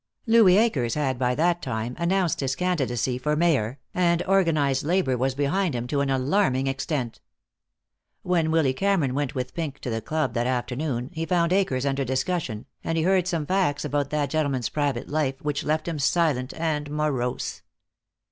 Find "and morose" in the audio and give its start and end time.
16.55-17.61